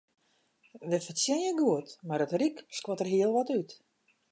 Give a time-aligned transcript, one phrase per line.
[0.91, 3.69] Wy fertsjinje goed, mar it ryk skuort der hiel wat út.